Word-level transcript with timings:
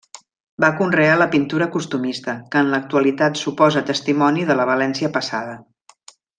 Va 0.63 0.69
conrear 0.77 1.17
la 1.21 1.27
pintura 1.35 1.67
costumista, 1.75 2.35
que 2.55 2.63
en 2.65 2.73
l'actualitat 2.77 3.39
suposa 3.43 3.87
testimoni 3.93 4.47
de 4.51 4.57
la 4.63 4.69
València 4.75 5.15
passada. 5.21 5.57